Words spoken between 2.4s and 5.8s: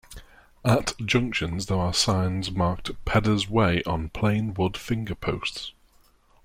marked 'Peddars Way' on plain wood fingerposts.